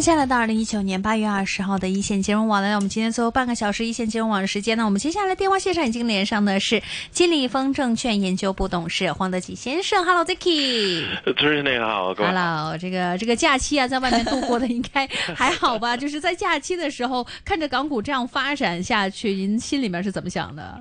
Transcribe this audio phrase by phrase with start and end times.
[0.00, 11.04] 欢迎大家来到二零一九年八月二十号的一线金融网来到我们今天最后半个小时一线金融网的时间呢，我们接下来电话线上已经连上的是金利丰证券研究部董事黄德吉先生，Hello，Zicky。
[11.26, 12.30] 主持人你好，各位。
[12.30, 15.06] Hello，这个这个假期啊，在外面度过的应该
[15.36, 15.94] 还好吧？
[15.98, 20.80] 就是在假期的时候，看着港股这样发展下去，您心里面是怎么想的？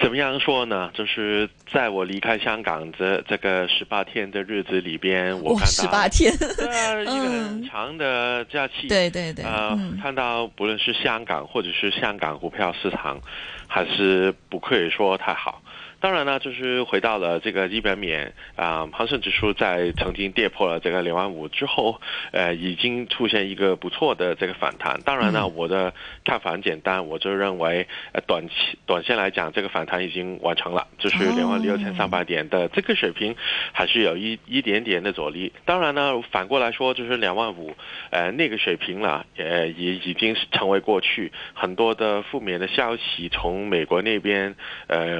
[0.00, 0.90] 怎么样说呢？
[0.94, 8.88] 就是在我离开香港这这个十八天的日子里边，我，看到十八天， 对啊，一个很长的假期。
[8.88, 13.20] 对对对，呃，嗯看到不论是香港或者是香港股票市场，
[13.66, 15.62] 还是不可以说太好。
[16.00, 22.00] 当然呢，就是回到了这个基本面啊、恒生指数在曾经跌破了这个两万五之后，
[22.32, 25.00] 呃，已经出现一个不错的这个反弹。
[25.04, 25.92] 当然呢，我的
[26.24, 33.34] 看法很简单，我就认为，呃，短期短线来讲，这个反弹已经完成了，就是哦两万六千三百点的这个水平，
[33.72, 35.52] 还是有一一点点的阻力。
[35.64, 37.74] 当然呢，反过来说，就是两万五，
[38.10, 44.54] 呃，那个水平了，呃，也已经是成为过去很多的负面的消息从美国那边，
[44.86, 45.18] 呃，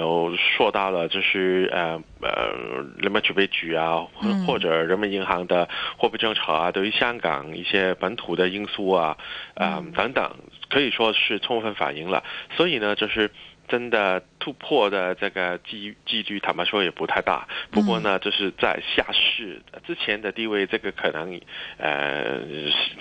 [0.56, 4.06] 说到了，就是呃呃，人民储备局啊，
[4.46, 9.16] 或者人民银行的货币政策啊，对于香港一些本土的因素啊，
[9.54, 10.30] 啊、等等，
[10.68, 12.22] 可以说是充分反映了。
[12.56, 13.30] 所以呢，就是。
[13.68, 17.46] 真的突破的这个机几率，坦白说也不太大。
[17.70, 21.38] 不过呢，就是在下市之前的地位，这个可能
[21.76, 22.40] 呃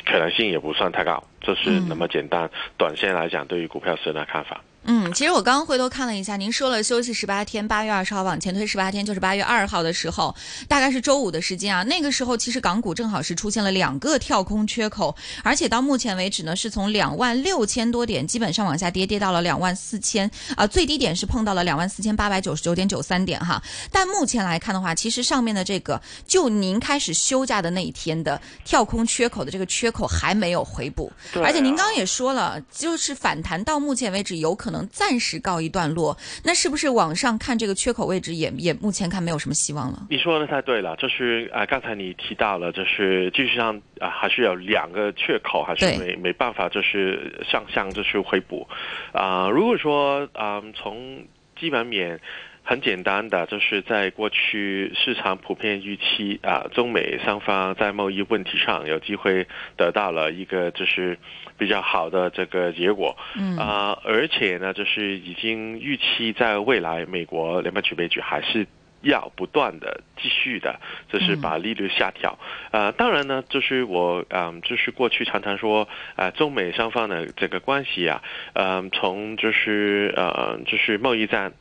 [0.06, 2.50] 可能性也不算太高，就是那么简单。
[2.78, 4.62] 短线来讲，对于股票市场的看法。
[4.90, 10.34] 嗯，其实我刚刚回头看了一下，您说了休息十八天，八月二十号往前推十八天，就是八月二号的时候，
[10.70, 11.84] 大概是周五的时间啊。
[11.84, 23.62] 那个时候其实港股正好是出现了两个跳空缺口，而且到目前为止呢，是从两万六千多点基本上往下跌，跌到了两万四千啊，最低点是碰到了两万四千八百九十九点九三点哈。
[23.92, 40.08] 但目前来看的话，其实上面的这个就您开始休假的那一天的跳空缺口的这个缺口还没有回补，而且您刚刚也说了，就是反弹到目前为止有可能暂时告一段落，那是不是往上看这个缺口位置也也目前看没有什么希望了？
[40.10, 48.68] 你说的太对了，就是啊、呃刚才你提到了，就是技术上啊、还是有两个缺口，还是没没办法，就是向向就是回补。
[49.14, 51.26] 啊、如果说啊、从
[51.56, 52.20] 基本面。
[52.70, 59.48] 很简单的，就是在过去市场普遍预期啊，中美双方在贸易问题上有机会
[59.78, 61.18] 得到了一个就是
[61.58, 63.16] 比较好的这个结果。
[63.38, 68.68] 嗯啊、而且呢，就是已经预期在未来美国联邦储备局还是
[69.02, 72.38] 要不断的继续的，就是把利率下调。
[72.72, 78.22] 呃，当然呢，就是我嗯、就是过去常常说，呃，中美双方的这个关系啊，
[78.54, 81.54] 嗯、从就是呃，就是贸易战。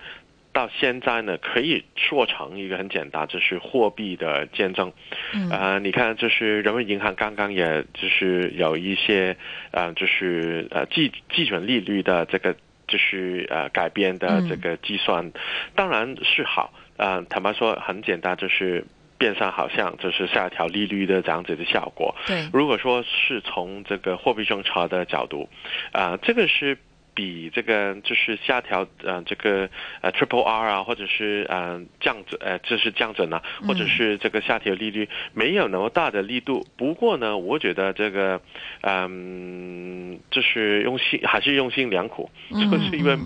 [0.53, 4.91] 到现在呢，可以说成一个很简单，就是货币的见证。
[5.35, 9.37] 嗯呃，你看，就是人民银行刚刚也就是有一些
[9.73, 12.57] 呃，就是呃基基准利率的这个
[12.89, 15.31] 就是呃改变的这个计算，
[15.75, 16.73] 当然是好。
[16.97, 18.85] 呃，坦白说，很简单，就是
[19.19, 22.15] 变相好像就是下调利率的这样子的效果。
[22.27, 25.49] 对，如果说是从这个货币政策的角度，
[25.93, 26.79] 啊、这个是
[27.17, 29.69] 比这个就是下调呃这个
[30.03, 36.67] 呃 Triple R 啊，或者是呃降准呃这是降准啊，或者是这个下调利率没有那么大的力度。
[36.77, 38.41] 不过呢，我觉得这个
[38.83, 43.17] 嗯、就是用心还是用心良苦，就是因为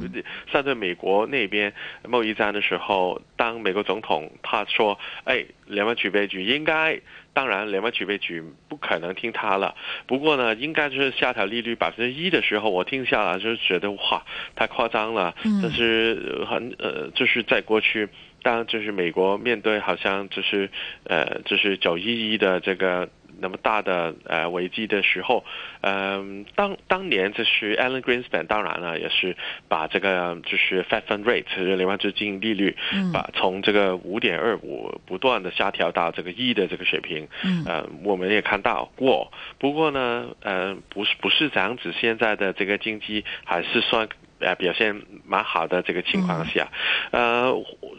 [0.52, 1.72] 上在美国那边
[2.08, 7.00] 贸易战的时候，当美国总统他说，哎，联邦储备局应该。
[7.32, 9.74] 当然，联邦储备局不可能听他了。
[10.06, 14.24] 不过呢，应该就是下调利率百分之一的时候，我听下来就是觉得哇，
[14.56, 15.34] 太夸张了。
[15.44, 18.08] 嗯但是呃很呃，就是在过去，
[18.42, 20.70] 当就是美国面对好像就是
[21.04, 23.09] 呃，就是九一一的这个。
[23.41, 25.45] 那么大的呃危机的时候，
[25.81, 29.37] 嗯、当当年就是 Alan Greenspan，当然了，也是
[29.69, 39.33] 把这个就是 Fed Fund Rate 就是联邦基金利率，嗯把从这个五点二五不断的下调到这个一的这个水平，嗯呃，我们也看到过。
[39.59, 44.09] 不过呢，呃，不是不是这样子，现在的这个经济还是算。
[44.41, 46.69] 呃，表现蛮好的这个情况下，
[47.10, 47.53] 呃，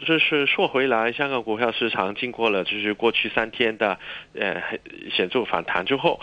[0.04, 3.98] 就是说回来，香港股票市场经过了就是过去三天的
[4.34, 4.60] 呃
[5.12, 6.20] 显著反弹之后，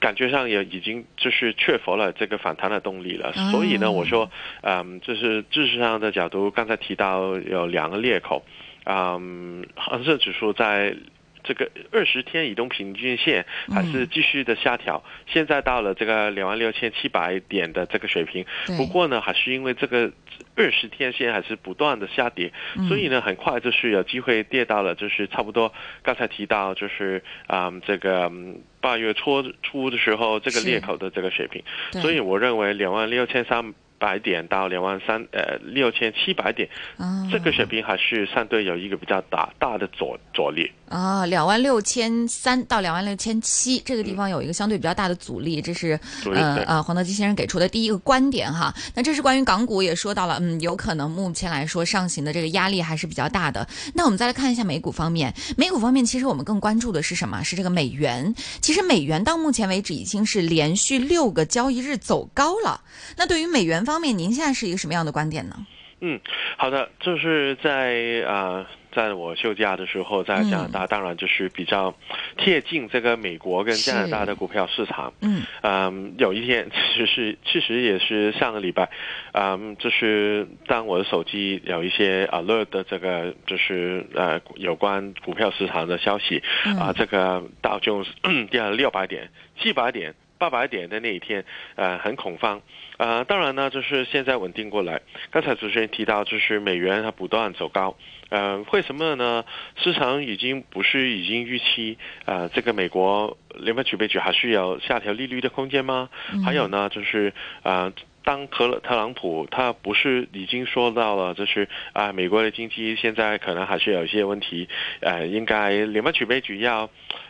[0.00, 3.32] 感觉上也已经就是缺乏了这个反弹的动力了。
[3.52, 4.28] 所以呢，我说，
[4.62, 8.44] 嗯，就是知识上的角度，刚才提到有两个裂口，
[8.84, 10.96] 嗯，恒生指数在
[11.44, 18.44] 这个二十天移动平均线还是继续的下调，现在到了这个两万六千七百点的这个水平。
[18.76, 20.10] 不过呢，还是因为这个
[20.56, 22.52] 二十天线还是不断的下跌，
[22.88, 25.72] 所以呢，很快就是有机会跌到了，就是差不多
[26.02, 31.62] 刚才提到就是啊、嗯这个嗯八月初初的时候这个裂口的这个水平，
[32.00, 33.74] 所以我认为两万六千三。
[34.02, 40.72] 百点到两万三呃六千七百点，啊这个水平还是相对有一个比较大大的阻阻力。
[40.88, 48.74] 啊，两万六千三到两万六千七这个地方有一个相对比较大的阻力，这是呃呃黄德基先生给出的第一个观点哈。
[48.94, 53.66] 那这是关于港股也说到了，嗯，有可能目前来说上行的这个压力还是比较大的。
[53.94, 57.42] 那我们再来看一下美股方面，美股方面其实我们更关注的是什么？
[57.42, 58.34] 是这个美元。
[58.60, 62.82] 其实美元到目前为止已经是连续六个交易日走高了。
[63.16, 65.56] 那对于美元方面，您现在是一个什么样的观点呢？
[66.04, 66.18] 嗯，
[66.56, 71.94] 好的，就是在啊、呃在我休假的时候，在加拿大，当然就是比较
[72.36, 75.14] 贴近这个美国跟加拿大的股票市场。
[75.22, 78.90] 嗯嗯，有一天其实是其实也是上个礼拜，
[79.32, 86.42] 嗯，就是当我的手机有一些 alert 的这个就是呃有关股票市场的消息
[86.78, 88.10] 啊、这个道琼斯
[88.50, 90.14] 跌了六百点、七百点。
[90.42, 91.44] 八百点的那一天，
[91.76, 92.60] 呃，很恐慌，
[92.96, 95.00] 呃，当然呢，就是现在稳定过来。
[95.30, 97.96] 刚才主持人提到，就是美元它不断走高，
[98.28, 99.44] 呃，为什么呢？
[99.76, 106.08] 市场已经不是已经预期，呃，这个美国联邦储备局还需要下调利率的空间吗？
[106.44, 107.92] 还有呢，就是呃。
[108.24, 114.68] 当特特朗普他不是已经说到了，就是啊、美国的经济现在可能还是有一些问题，
[115.00, 116.88] 呃，应该联邦储备局要，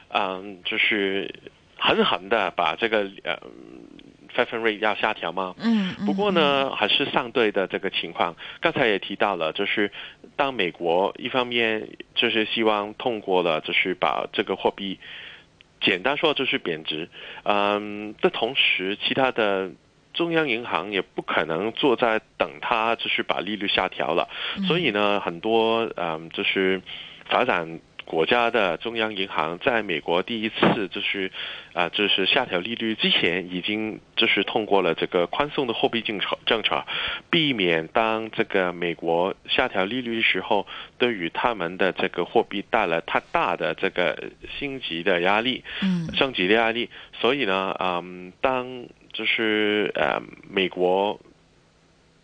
[0.08, 1.34] 嗯、就是
[1.82, 3.36] 狠狠的把这个呃
[4.34, 5.54] Fed fund rate 要下调吗？
[5.58, 8.36] 嗯，不过呢，还是上对的这个情况。
[8.60, 9.90] 刚才也提到了，就是
[10.36, 14.98] 当美国一方面就是希望通过了，就是把这个货币
[15.80, 17.08] 简单说就是贬值，
[17.44, 19.70] 嗯，的同时，其他的。
[20.14, 24.28] 中央银行也不可能坐在等它，就是把利率下调了，
[24.68, 26.82] 所以呢，很多嗯，就是
[27.30, 31.30] 发展国家的中央银行在美国第一次就是
[31.72, 36.84] 啊、就是下调利率之前，已经就是通过了这个宽松的货币政策政策，
[37.30, 40.66] 避免当这个美国下调利率的时候，
[40.98, 46.90] 对于他们的这个货币带来太大的这个升级的压力，嗯升级的压力。
[47.18, 48.84] 所以呢，嗯，当
[49.14, 50.20] 就是呃
[50.50, 51.18] 美国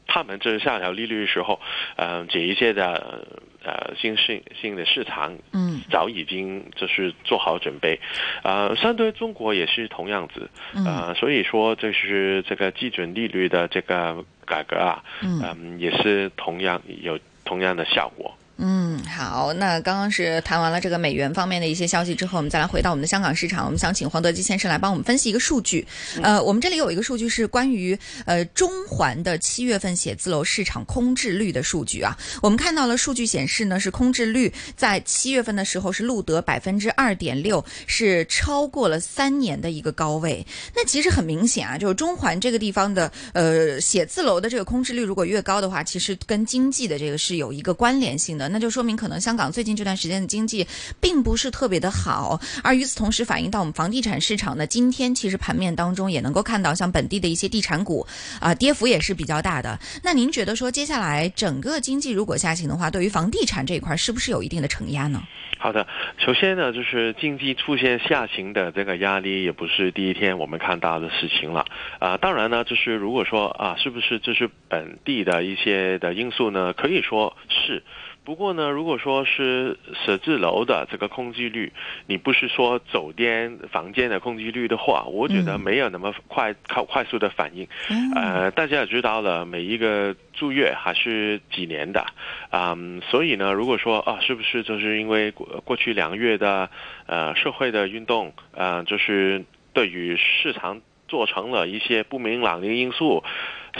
[0.06, 1.58] 他们这下调利率的时候，
[1.96, 3.26] 呃，这一些的
[3.68, 5.80] 呃新兴新的市场嗯。
[5.90, 7.98] 早已经就是做好准备，
[8.42, 10.50] 呃，相对中国也是同样子，
[10.84, 15.40] 呃，所以说就是这个基准利率的这个改革啊，嗯。
[15.42, 18.34] 嗯，也是同样有同样的效果。
[18.60, 23.64] 嗯，好，那刚刚是谈完了这个美元方面的一些消息之后，我们再来回到我们的香港市场。
[23.64, 25.86] 我们想请黄德基先生来帮我们分析一个数据。
[26.24, 27.96] 呃，我们这里有一个数据是关于
[28.26, 32.18] 呃中环的七月份写字楼市场空置率的数据啊。
[32.42, 40.44] 我们看到了数据显示呢，是空置率在七月份的时候是录得百分之二点六，是超过了三年的一个高位。
[40.74, 50.66] 那其实很明显啊，就是中环这个地方的呃写字楼的这个空置率如果越高的话，其实跟经济的这个是有一个关联性的，那就说明可能香港最近这段时间的经济
[51.00, 58.06] 并不是特别的好，而与此同时反映到我们房地产市场呢，今天其实盘面当中也能够看到像本地的一些地产股
[58.40, 59.78] 啊、跌幅也是比较大的。
[60.02, 65.22] 那您觉得说接下来整个经济如果下行的话，对于房地产这一块是不是有一定的承压呢？
[65.60, 65.86] 好的，
[66.24, 71.64] 首先呢，就是经济出现下行的这个压力，也不是第一天我们看到的事情了。
[71.98, 76.72] 啊、当然呢，就是如果说啊，是不是这是本地的一些的因素呢？
[76.74, 77.82] 可以说是。
[78.28, 81.72] 不过呢，如果说是写字楼的这个空置率，
[82.06, 87.66] 你不是说酒店房间的空置率的话，我觉得没有那么快快快速的反应。
[88.14, 92.04] 呃，大家也知道了，每一个住月还是几年的，
[92.50, 96.68] 嗯，所以呢，如果说啊，是不是就是因为过过去两个月的
[97.06, 99.42] 呃社会的运动，呃，就是
[99.72, 103.24] 对于市场做成了一些不明朗的因素，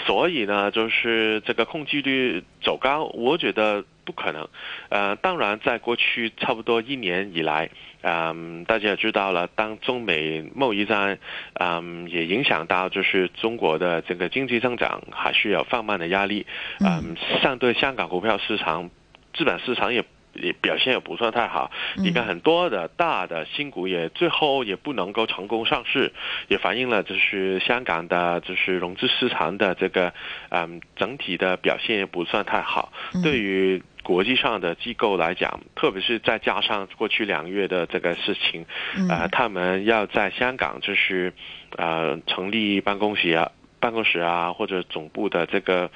[0.07, 4.48] 所以呢，就是这个空置率走高，我觉得不可能。
[4.88, 7.68] 呃，当然，在过去差不多一年以来，
[8.00, 11.18] 嗯，大家也知道了，当中美贸易战，
[11.60, 16.46] 嗯，也影响到就是中国的这个经济增长还是有放慢的压力，
[16.80, 18.88] 嗯，相对香港股票市场、
[19.34, 20.02] 资本市场也
[20.35, 21.70] 也表现也不算太好。
[21.97, 26.12] 你看很多的大的新股也最后也不能够成功上市，
[26.49, 30.12] 也反映了就是香港的就是融资市场的这个
[30.50, 32.92] 嗯整体的表现也不算太好。
[33.23, 38.64] 对于国际上的机构来讲，特别是再加上过去两个月的这个事情，
[39.11, 41.32] 呃，他们要在香港就是
[41.76, 43.50] 呃成立办公室啊。
[43.80, 45.90] 办公室啊，或者总部的这个，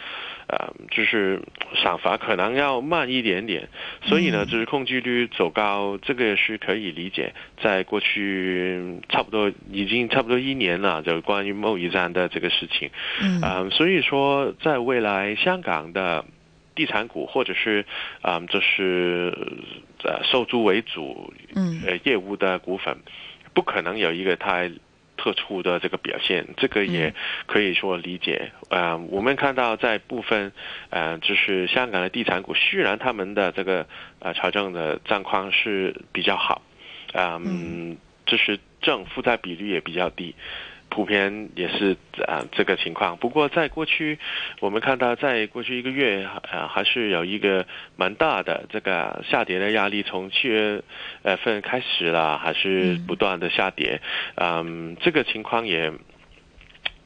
[0.46, 1.40] 呃，就是
[1.74, 3.68] 赏罚可能要慢一点点，
[4.04, 7.34] 所以呢，就是控制率走高，这个是可以理解。
[7.60, 16.24] 在过去差不多已经差不多一年了，就关于贸易战的这个事情，嗯，所以说在未来香港的
[16.74, 17.84] 地产股或者是
[18.20, 19.32] 啊，就是
[20.04, 22.96] 呃收租为主，嗯，呃业务的股份，
[23.54, 24.70] 不可能有一个太。
[25.22, 27.14] 特殊的这个表现，这个也
[27.46, 28.50] 可以说理解。
[28.70, 30.50] 呃，我们看到在部分
[30.90, 33.86] 呃，就是香港的地产股，虽然他们的这个
[34.18, 36.62] 呃财政的状况是比较好，
[37.14, 40.34] 嗯，就是正负债比率也比较低。
[40.94, 41.96] 普遍也是
[42.26, 44.18] 啊这个情况，不过在过去
[44.60, 47.64] 我们看到，在过去一个月啊还是有一个
[47.96, 50.82] 蛮大的这个下跌的压力，从七月
[51.22, 54.02] 呃份开始了，还是不断的下跌，
[54.34, 55.90] 嗯，这个情况也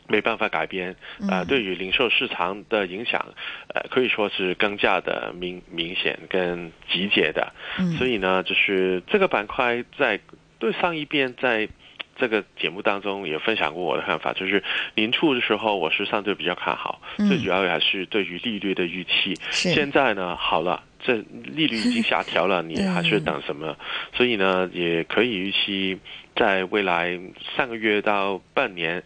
[0.09, 0.97] 没办法改变
[1.31, 1.45] 啊。
[1.45, 3.25] 对于零售市场的影响，
[3.73, 7.53] 呃可以说是更加的明明显跟急解的，
[7.99, 10.19] 所以呢，就是这个板块在
[10.59, 11.69] 对上一边在。
[12.19, 14.63] 这个节目当中也分享过我的看法，就是
[14.95, 19.35] 年初的时候我是相对比较看好，最主要还是对于利率的预期。
[19.51, 23.77] 现在呢，好了，这利率已经下调了，你还是等什么？
[24.15, 25.99] 所以呢，也可以预期
[26.35, 27.19] 在未来
[27.57, 29.03] 上个月到半年，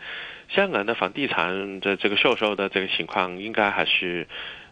[0.48, 4.26] 香港的房地产的这个销售的这个情况，应该还是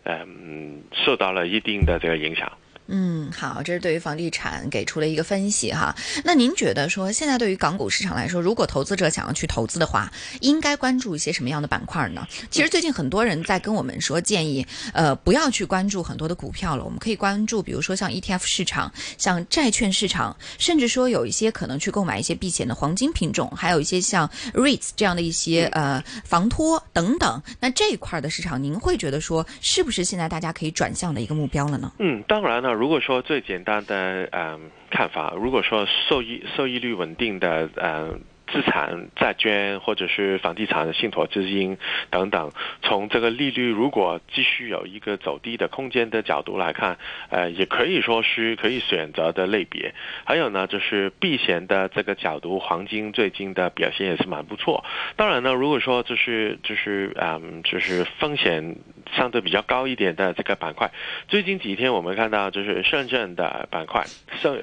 [0.04, 2.52] 嗯受到了一定的这个影响。
[2.90, 5.94] 嗯，好，这是对于房地产给出了一个分析哈。
[6.24, 12.26] 那您觉得说，现在对于港股市场来说，如果投资者想要去投资的话，应该关注一些什么样的板块呢？
[12.50, 27.42] 其实最近很多人在跟我们说，建议呃不要去关注很多的股票了，我们可以关注，比如说像 ETF 市场、像债券市场，甚至说有一些可能去购买一些避险的黄金品种，还有一些像 REITs 这样的一些呃房托等等。
[27.60, 31.92] 那这一块的市场，您会觉得说，是不是现在大家可以转向的一个目标了呢？
[31.98, 32.77] 嗯，当然了。
[32.78, 38.20] 如果说最简单的嗯看法，如果说收益收益率稳定的嗯。
[38.50, 41.76] 资产、债券或者是房地产信托资金
[42.08, 46.96] 等等，从这个利率如果继续有一个走低的空间的角度来看，
[47.28, 49.94] 呃，也可以说是可以选择的类别。
[50.24, 54.82] 还有呢，就是避险的这个角度，黄金最近的表现也是蛮不错。
[55.16, 58.76] 当然呢，如果说就是就是嗯，就是风险
[59.16, 60.90] 相对比较高一点的这个板块，
[61.26, 64.04] 最近几天我们看到就是深圳的板块
[64.40, 64.56] 相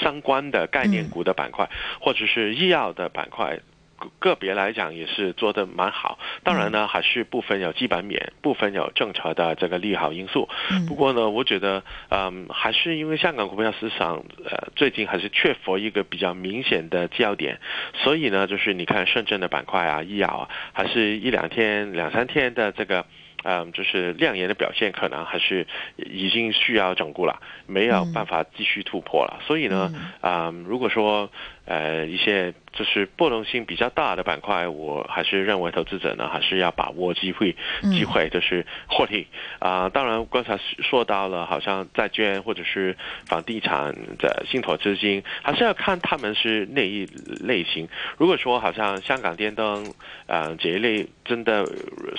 [0.00, 1.68] 相关的概念股的板块，
[2.00, 2.88] 或者是医药。
[2.88, 3.60] 的板块
[3.98, 10.48] 个个别来讲也是做的蛮好，当然呢还是部分有基本面，部分有政策的这个利好因素。
[10.88, 17.60] 不过呢，我觉得嗯还是因为香港股票市场呃最近还是缺乏一个比较明显的焦点，
[17.92, 23.04] 所以呢就是你看深圳的板块啊、医药啊，还是一两天、两三天的这个。
[23.44, 25.66] 嗯，就是亮眼的表现，可能还是
[25.96, 29.38] 已经需要整固了，没有办法继续突破了。
[29.46, 31.30] 所以呢，啊，如果说
[31.68, 37.54] 呃一些就是波动性比较大的板块，我还是认为投资者呢还是要把握机会，
[37.92, 39.28] 机会就是获利
[39.60, 39.88] 啊。
[39.88, 42.96] 当然，刚才说到了，好像债券或者是
[43.26, 47.06] 房地产的信托资金，还是要看他们是哪一
[47.40, 47.86] 类型。
[48.16, 49.94] 如果说好像香港电灯
[50.26, 51.64] 啊这一类，真的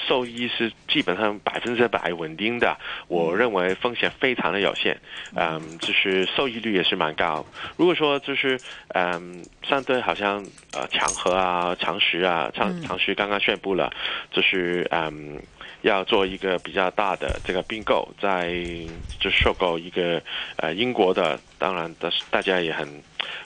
[0.07, 1.09] 受益是基本。
[1.09, 2.77] 本上百分之百稳定的，
[3.07, 4.95] 我认为风险非常的有限，
[5.35, 7.43] 嗯，就是收益率也是蛮高。
[7.77, 13.91] 如果说就是嗯，相对好像呃强和啊、长实啊、长长实刚刚宣布了，
[14.31, 15.41] 就是嗯。
[15.81, 18.53] 要做一个比较大的这个并购，在
[19.19, 20.21] 就收购一个
[20.57, 22.87] 呃英国的，当然的大家也很，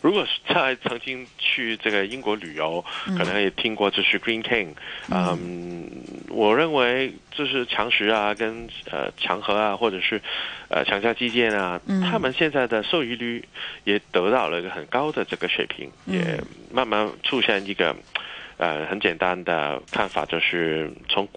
[0.02, 2.84] 如果在曾经去这个英国旅游，
[3.18, 4.70] 可能也听过就是 Green King，
[5.12, 5.88] 嗯，
[6.30, 10.20] 我认为就是强实啊，跟呃强和啊，或者是
[10.70, 13.48] 呃强家基建啊，他们现在的收益率
[13.84, 16.40] 也得到了一个很高的这个水平，也
[16.72, 17.96] 慢慢出现一个
[18.58, 21.28] 呃很简单的看法，就是从。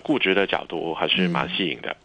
[0.00, 1.96] 呃，估值的角度还是蛮吸引的。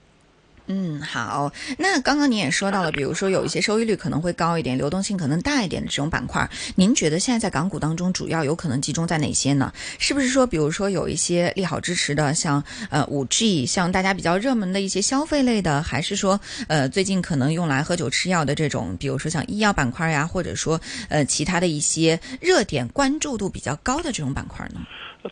[0.68, 1.52] 嗯，好。
[1.78, 9.72] 那刚刚您也说到了，比如说有一些收益率可能会高一点、流动性可能大一点的这种板块，您觉得现在在港股当中主要有可能集中在哪些呢？
[10.00, 24.82] 是不是说，比如说有一些利好支持的，像呃五 G，像大家比较热门的一些消费类的，还是说呃最近可能用来喝酒吃药的这种，比如说像医药板块呀，或者说呃其他的一些热点关注度比较高的这种板块呢？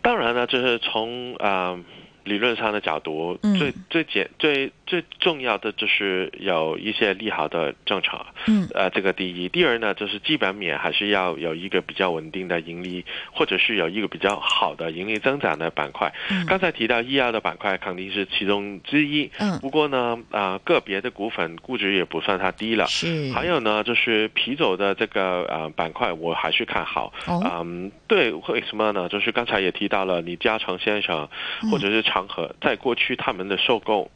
[0.04, 1.76] 当然呢，就是从啊。
[2.24, 9.50] 理论上的角度，最最简最最重要的就是有一些利好的政策，嗯，呃，这个第一。
[9.50, 13.04] 第二呢，就是基本面还是要有一个比较稳定的盈利，
[13.34, 16.14] 或者是有一个比较好的盈利增长的板块。
[16.48, 23.32] 刚才提到医药的板块肯定是其中之一，嗯，不过呢，啊，个别的股份估值也不算太低了，是。
[23.34, 29.10] 还有呢，就是啤酒的这个呃板块，我还是看好，嗯，对，为什么呢？
[29.10, 31.28] 就是刚才也提到了李嘉诚先生，
[31.70, 32.02] 或者是。
[32.14, 34.12] 场合在过去，他们的收购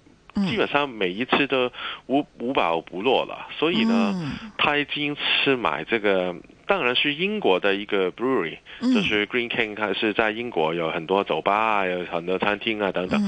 [0.47, 1.71] 基本上每一次都
[2.05, 4.13] 无无保不落了，所以呢，
[4.55, 6.35] 他已经是买这个，
[6.67, 13.19] 当然是英国的一个 brewery，就是 Green King，它是在英国有很多酒吧，有很多餐厅啊等等。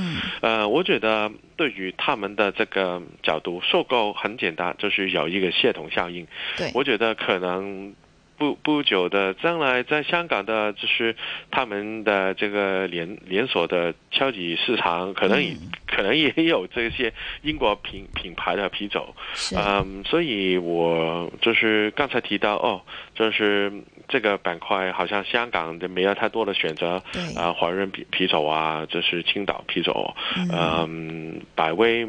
[0.41, 6.27] 呃，我觉得对于他们的这个角度，收购很简单，就是有一个系统效应。
[6.57, 7.95] 对，我觉得可能。
[8.39, 11.15] 不不久的将来，在香港的，就是
[11.51, 15.38] 他们的这个连连锁的超级市场，可能
[15.86, 19.13] 可能也有这些英国品品牌的啤酒。
[19.55, 22.81] 嗯，所以我就是刚才提到哦，
[23.13, 23.72] 就是
[24.08, 27.03] 这个板块好像香港的没有太多的选择。
[27.36, 30.15] 啊，华润啤啤酒啊，就是青岛啤酒，
[30.51, 32.08] 嗯，百威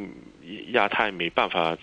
[0.68, 1.76] 亚太没办法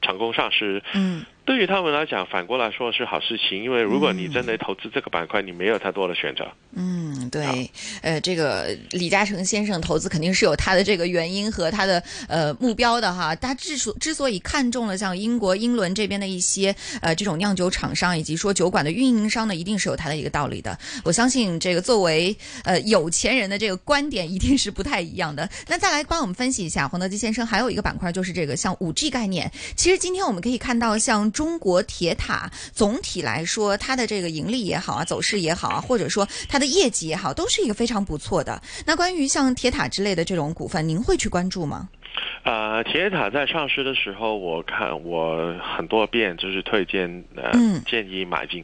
[0.00, 0.82] 成功上市。
[0.94, 1.22] 嗯。
[1.50, 6.46] 对于他们来讲，反过来说是好事情，因为如果你真的投资这个板块，你没有太多的选择。
[6.76, 7.68] 嗯，对，
[8.02, 13.34] 呃，这个李嘉诚先生投资肯定是有他的这个原因和他的呃目标的哈。
[13.34, 20.78] 他之所之所以看中了像英国英伦这边的一些呃这种酿酒厂商以及说酒馆的运营商呢，一定是有他的一个道理的。
[21.02, 25.50] 我相信这个作为呃有钱人的这个观点一定是不太一样的。
[25.66, 29.50] 那再来帮我们分析一下，黄德基先生还有一个板块就是这个像五 G 概念。
[29.74, 31.28] 其实今天我们可以看到像。
[31.40, 38.60] 中国铁塔总体来说，它的这个盈利也好啊，走势也好啊，或者说它的业绩也好，都是一个非常不错的。
[38.84, 41.88] 那关于像铁塔之类的这种股份，您会去关注吗？
[42.44, 47.50] 呃，铁塔在上市的时候，我看我很多遍就是推荐呃
[47.86, 48.62] 建议买进。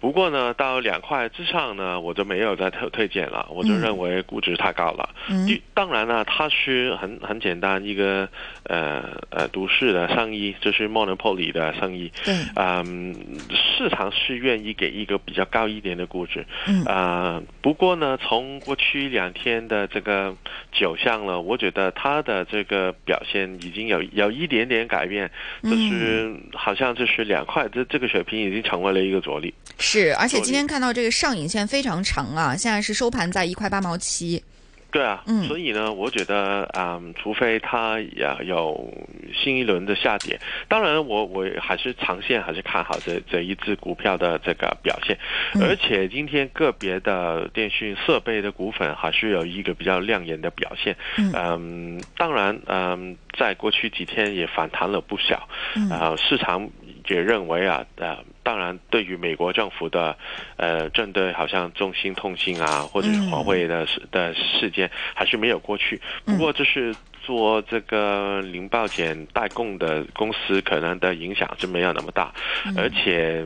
[0.00, 5.08] 不过呢，到两块之上呢，我就没有再推推荐了，我就认为估值太高了。
[5.28, 8.28] 嗯，当然了，它是很很简单一个
[8.64, 12.12] 呃呃都市的生意，就是 monopoly 的生意。
[12.24, 13.14] 对，嗯，
[13.50, 16.44] 市场是愿意给一个比较高一点的估值。
[16.68, 20.34] 嗯，啊，不过呢，从过去两天的这个
[20.78, 22.94] 走向了，我觉得它的这个。
[23.04, 25.30] 表现已经有有一点点改变，
[25.62, 29.54] 就是好像就是两块，这这个水平已经成为了一个着力。
[29.88, 34.42] 是，而且今天看到这个上影线非常长啊，现在是收盘在一块八毛七。
[34.90, 38.92] 对啊，嗯所以呢，我觉得啊，除非它呀有
[39.32, 45.16] 新一轮的下跌，当然我我还是长线还是看好这这一只股票的这个表现，
[45.60, 50.96] 而且今天个别的电讯设备的股份还是有一个比较亮眼的表现。
[51.16, 55.48] 嗯，当然，嗯，在过去几天也反弹了不少，
[55.90, 56.68] 啊，市场
[57.08, 58.18] 也认为啊，呃。
[58.46, 60.16] 当然，对于美国政府的，
[60.56, 66.00] 呃，针对好像中兴通信啊，或者是华为的事的事件，还是没有过去。
[66.24, 72.32] 不过，就是做这个零报检代供的公司，可能的影响就没有那么大，
[72.76, 73.44] 而且。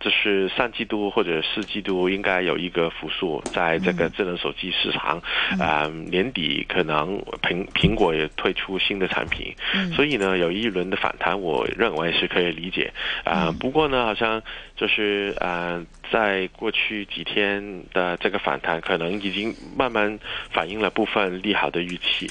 [0.00, 5.22] 就是三季度或者四季度应该有一个复苏，在这个智能手机市场，
[5.60, 9.54] 啊，年底可能苹苹果也推出新的产品，
[9.94, 12.90] 所以呢，有一轮的反弹，我认为是可以理解。
[13.24, 14.42] 啊，不过呢，好像
[14.74, 20.18] 就是啊，在过去几天的这个反弹，可能已经慢慢
[20.50, 22.26] 反映了部分利好的预期。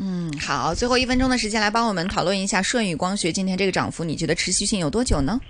[0.00, 5.40] 嗯，好，最后一分钟的时间来帮我们讨论一下舜宇光学今天这个涨幅，你觉得持续性有多久呢？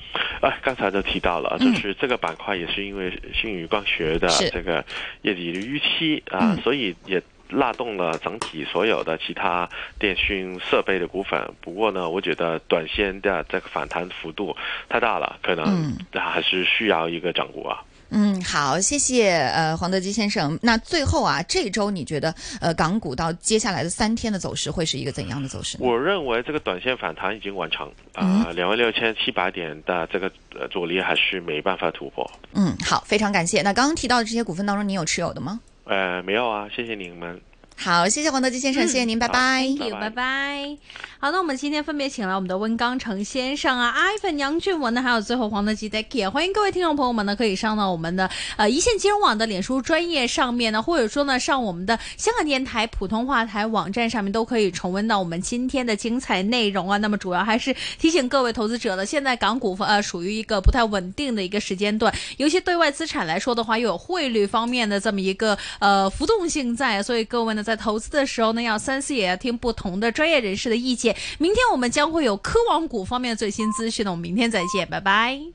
[0.40, 4.84] 啊，刚才都提到了，就是这个板块也是因为舜宇光学的这个
[5.22, 11.42] 业绩的预期啊，所以也拉动了整体所有的其他电讯设备的股份。
[11.60, 14.56] 不过呢，我觉得短线的这个反弹幅度
[14.88, 17.82] 太大了，可能还是需要一个整固啊。
[17.82, 17.87] 嗯，
[18.44, 20.58] 好，谢谢呃黄德基先生。
[20.62, 25.76] 那最后啊，这周你觉得呃港股到接下来的三天的走势会是一个怎样的走势？
[25.80, 30.30] 我认为这个短线反弹已经完成啊，两万六千七百点的这个
[30.70, 32.28] 阻力还是没办法突破。
[32.54, 33.60] 嗯，好，非常感谢。
[33.62, 35.60] 那刚刚提到的这些股份当中，你有持有的吗？
[35.84, 37.40] 呃，没有啊，谢谢你们。
[37.80, 39.62] 好，谢谢黄德基先生，谢谢您，拜拜。
[39.62, 40.76] Thank you，拜拜。
[41.20, 56.98] 好，那我们今天分别请来我们的温刚成先生啊，Ivan 杨俊文呢，还有最后黄德基 Dicky，欢迎各位听众朋友们呢，可以上到我们的呃一线金融网的脸书专业上面呢，或者说呢上我们的香港电台普通话台网站上面都可以重温到我们今天的精彩内容啊。
[56.98, 71.14] 那么主要还是提醒各位投资者了，现在港股呃属于一个不太稳定的一个时间段，尤其对外资产来说的话，又有汇率方面的这么一个呃浮动性在，所以各位呢在投资的时候呢，要三思，也要听不同的专业人士的意见。
[71.38, 75.48] 明天我们将会有科网股方面的最新资讯呢，我们明天再见，拜拜。